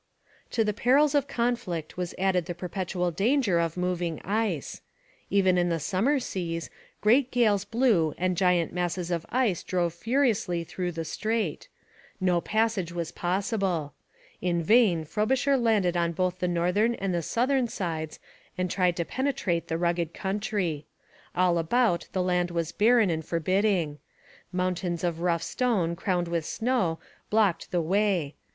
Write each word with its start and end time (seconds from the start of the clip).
To 0.49 0.63
the 0.63 0.73
perils 0.73 1.13
of 1.13 1.27
conflict 1.27 1.95
was 1.95 2.15
added 2.17 2.47
the 2.47 2.55
perpetual 2.55 3.11
danger 3.11 3.59
of 3.59 3.77
moving 3.77 4.19
ice. 4.23 4.81
Even 5.29 5.59
in 5.59 5.69
the 5.69 5.79
summer 5.79 6.19
seas, 6.19 6.71
great 7.01 7.29
gales 7.29 7.65
blew 7.65 8.15
and 8.17 8.35
giant 8.35 8.73
masses 8.73 9.11
of 9.11 9.27
ice 9.29 9.61
drove 9.61 9.93
furiously 9.93 10.63
through 10.63 10.93
the 10.93 11.05
strait. 11.05 11.69
No 12.19 12.41
passage 12.41 12.91
was 12.91 13.11
possible. 13.11 13.93
In 14.41 14.63
vain 14.63 15.05
Frobisher 15.05 15.55
landed 15.55 15.95
on 15.95 16.13
both 16.13 16.39
the 16.39 16.47
northern 16.47 16.95
and 16.95 17.13
the 17.13 17.21
southern 17.21 17.67
sides 17.67 18.19
and 18.57 18.71
tried 18.71 18.95
to 18.97 19.05
penetrate 19.05 19.67
the 19.67 19.77
rugged 19.77 20.15
country. 20.15 20.87
All 21.35 21.59
about 21.59 22.07
the 22.11 22.23
land 22.23 22.49
was 22.49 22.71
barren 22.71 23.11
and 23.11 23.23
forbidding. 23.23 23.99
Mountains 24.51 25.03
of 25.03 25.21
rough 25.21 25.43
stone 25.43 25.95
crowned 25.95 26.27
with 26.27 26.43
snow 26.43 26.97
blocked 27.29 27.69
the 27.69 27.81
way. 27.81 28.33